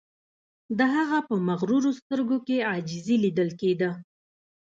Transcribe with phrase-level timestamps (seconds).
[0.77, 3.89] د هغه په مغرورو سترګو کې عاجزی لیدل کیده